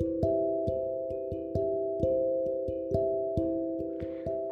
Thank 0.00 0.24
you. 0.24 0.33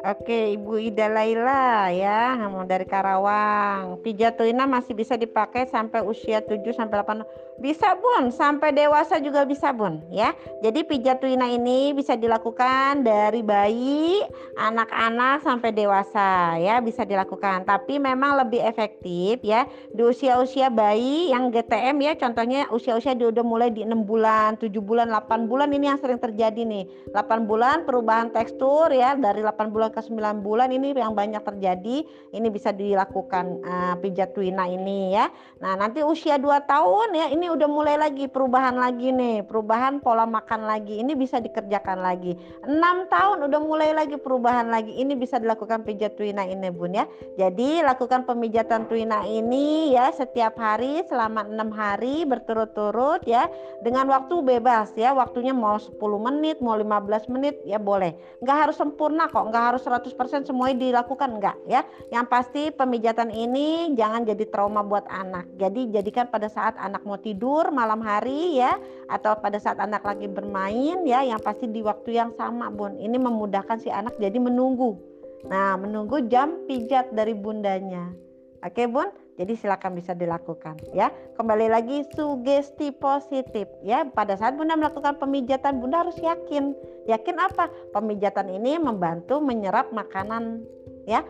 Oke, 0.03 0.59
Ibu 0.59 0.83
Ida 0.83 1.07
Laila 1.07 1.87
ya, 1.95 2.35
dari 2.67 2.83
Karawang. 2.83 4.03
Pijat 4.03 4.35
tuina 4.35 4.67
masih 4.67 4.91
bisa 4.91 5.15
dipakai 5.15 5.63
sampai 5.71 6.03
usia 6.03 6.43
7 6.43 6.59
sampai 6.75 6.99
8 7.07 7.23
bisa 7.61 7.93
bun, 7.95 8.33
sampai 8.33 8.75
dewasa 8.75 9.21
juga 9.23 9.45
bisa 9.45 9.69
bun 9.71 10.01
ya. 10.09 10.33
Jadi 10.59 10.83
pijat 10.83 11.21
tuina 11.21 11.45
ini 11.47 11.93
bisa 11.93 12.17
dilakukan 12.17 13.05
dari 13.05 13.45
bayi, 13.45 14.25
anak-anak 14.57 15.45
sampai 15.45 15.69
dewasa 15.69 16.57
ya 16.57 16.81
bisa 16.81 17.05
dilakukan. 17.05 17.63
Tapi 17.63 18.01
memang 18.01 18.41
lebih 18.43 18.59
efektif 18.59 19.39
ya 19.39 19.69
di 19.93 20.01
usia-usia 20.01 20.73
bayi 20.73 21.29
yang 21.29 21.53
GTM 21.53 21.95
ya 22.01 22.13
contohnya 22.17 22.67
usia-usia 22.73 23.13
dia 23.13 23.29
udah 23.29 23.45
mulai 23.45 23.69
di 23.69 23.85
6 23.85 24.03
bulan, 24.03 24.57
7 24.57 24.67
bulan, 24.81 25.07
8 25.13 25.47
bulan 25.47 25.69
ini 25.71 25.93
yang 25.93 25.99
sering 26.01 26.17
terjadi 26.17 26.65
nih. 26.65 27.13
8 27.13 27.45
bulan 27.45 27.85
perubahan 27.85 28.33
tekstur 28.33 28.89
ya 28.89 29.13
dari 29.13 29.45
8 29.45 29.69
bulan 29.69 29.92
ke 29.93 30.01
9 30.01 30.41
bulan 30.41 30.73
ini 30.73 30.97
yang 30.97 31.13
banyak 31.13 31.45
terjadi. 31.45 32.01
Ini 32.33 32.47
bisa 32.49 32.73
dilakukan 32.73 33.61
uh, 33.61 33.95
pijat 34.01 34.33
tuina 34.33 34.65
ini 34.65 35.13
ya. 35.13 35.29
Nah, 35.61 35.77
nanti 35.77 36.01
usia 36.01 36.41
2 36.41 36.49
tahun 36.65 37.13
ya 37.13 37.25
ini 37.29 37.53
udah 37.53 37.69
mulai 37.69 37.95
lagi 38.01 38.25
perubahan 38.25 38.73
lagi 38.73 39.13
nih, 39.13 39.45
perubahan 39.45 40.01
pola 40.01 40.25
makan 40.25 40.65
lagi. 40.65 40.97
Ini 40.97 41.13
bisa 41.13 41.37
dikerjakan 41.37 42.01
lagi. 42.01 42.33
Enam 42.65 43.05
tahun 43.05 43.45
udah 43.45 43.59
mulai 43.61 43.93
lagi 43.93 44.17
perubahan 44.17 44.73
lagi. 44.73 44.97
Ini 44.97 45.13
bisa 45.13 45.37
dilakukan 45.37 45.85
pijat 45.85 46.17
tuina 46.17 46.41
ini 46.49 46.73
Bun 46.73 46.97
ya. 46.97 47.05
Jadi 47.37 47.85
lakukan 47.85 48.25
pemijatan 48.25 48.89
tuina 48.89 49.21
ini 49.29 49.93
ya 49.93 50.09
setiap 50.09 50.57
hari 50.57 51.05
selama 51.05 51.45
enam 51.45 51.69
hari 51.69 52.25
berturut-turut 52.25 53.21
ya 53.29 53.45
dengan 53.85 54.09
waktu 54.09 54.41
bebas 54.41 54.97
ya. 54.97 55.13
Waktunya 55.13 55.53
mau 55.53 55.77
10 55.77 55.93
menit, 56.17 56.57
mau 56.63 56.73
15 56.73 57.29
menit 57.29 57.61
ya 57.67 57.77
boleh. 57.77 58.17
Nggak 58.41 58.57
harus 58.67 58.75
sempurna 58.79 59.29
kok, 59.29 59.45
nggak 59.53 59.65
harus 59.75 59.82
100% 59.83 60.47
semuanya 60.47 60.79
dilakukan 60.79 61.37
enggak 61.37 61.59
ya. 61.67 61.83
Yang 62.09 62.25
pasti 62.31 62.63
pemijatan 62.71 63.27
ini 63.29 63.91
jangan 63.99 64.23
jadi 64.23 64.47
trauma 64.47 64.79
buat 64.81 65.03
anak. 65.11 65.59
Jadi 65.59 65.91
jadikan 65.91 66.31
pada 66.31 66.47
saat 66.47 66.79
anak 66.79 67.03
mau 67.03 67.19
tidur 67.19 67.67
malam 67.69 67.99
hari 67.99 68.57
ya 68.63 68.79
atau 69.11 69.35
pada 69.37 69.59
saat 69.59 69.77
anak 69.83 70.07
lagi 70.07 70.31
bermain 70.31 71.03
ya 71.03 71.21
yang 71.27 71.43
pasti 71.43 71.67
di 71.67 71.83
waktu 71.83 72.15
yang 72.15 72.31
sama 72.39 72.71
Bun. 72.71 72.95
Ini 72.95 73.19
memudahkan 73.19 73.83
si 73.83 73.91
anak 73.91 74.15
jadi 74.15 74.39
menunggu. 74.39 74.95
Nah, 75.43 75.75
menunggu 75.75 76.23
jam 76.31 76.63
pijat 76.65 77.11
dari 77.11 77.35
bundanya. 77.35 78.15
Oke, 78.63 78.87
Bun? 78.87 79.11
Jadi 79.33 79.57
silakan 79.57 79.97
bisa 79.97 80.13
dilakukan 80.13 80.77
ya. 80.93 81.09
Kembali 81.35 81.65
lagi 81.65 82.05
sugesti 82.13 82.93
positif 82.93 83.65
ya. 83.81 84.05
Pada 84.07 84.37
saat 84.37 84.53
Bunda 84.55 84.77
melakukan 84.77 85.17
pemijatan, 85.17 85.81
Bunda 85.81 86.05
harus 86.05 86.15
yakin. 86.21 86.77
Yakin 87.09 87.37
apa? 87.41 87.67
Pemijatan 87.91 88.47
ini 88.53 88.77
membantu 88.77 89.41
menyerap 89.41 89.89
makanan 89.89 90.63
ya. 91.09 91.25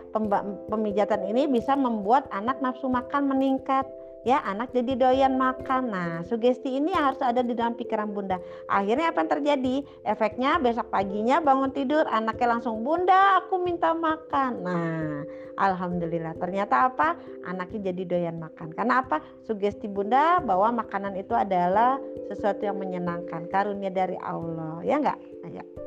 Pemijatan 0.70 1.26
ini 1.26 1.48
bisa 1.48 1.74
membuat 1.80 2.28
anak 2.36 2.60
nafsu 2.60 2.92
makan 2.92 3.32
meningkat 3.32 3.88
ya 4.24 4.40
anak 4.44 4.72
jadi 4.72 4.96
doyan 4.96 5.36
makan. 5.36 5.92
Nah, 5.92 6.12
sugesti 6.28 6.80
ini 6.80 6.96
harus 6.96 7.20
ada 7.20 7.44
di 7.44 7.54
dalam 7.54 7.76
pikiran 7.76 8.12
bunda. 8.12 8.40
Akhirnya 8.72 9.12
apa 9.12 9.24
yang 9.24 9.32
terjadi? 9.40 9.76
Efeknya 10.08 10.60
besok 10.60 10.90
paginya 10.90 11.44
bangun 11.44 11.72
tidur 11.76 12.08
anaknya 12.08 12.58
langsung 12.60 12.82
bunda 12.82 13.44
aku 13.44 13.60
minta 13.60 13.92
makan. 13.92 14.52
Nah, 14.64 15.28
alhamdulillah 15.60 16.36
ternyata 16.40 16.90
apa? 16.90 17.20
Anaknya 17.44 17.94
jadi 17.94 18.04
doyan 18.08 18.38
makan. 18.40 18.72
Karena 18.74 19.04
apa? 19.04 19.20
Sugesti 19.44 19.92
bunda 19.92 20.40
bahwa 20.40 20.84
makanan 20.84 21.20
itu 21.20 21.36
adalah 21.36 22.00
sesuatu 22.32 22.64
yang 22.64 22.80
menyenangkan, 22.80 23.46
karunia 23.52 23.92
dari 23.92 24.16
Allah. 24.24 24.80
Ya 24.82 24.98
enggak? 24.98 25.20
Ayo. 25.44 25.83